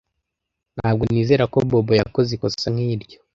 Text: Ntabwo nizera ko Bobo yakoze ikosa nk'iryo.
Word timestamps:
Ntabwo 0.77 1.03
nizera 1.09 1.43
ko 1.53 1.57
Bobo 1.69 1.93
yakoze 2.01 2.29
ikosa 2.33 2.67
nk'iryo. 2.73 3.17